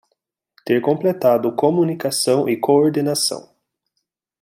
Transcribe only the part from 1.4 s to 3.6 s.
comunicação e coordenação